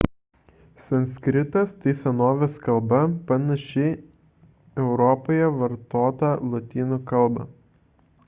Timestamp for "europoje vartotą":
4.85-6.31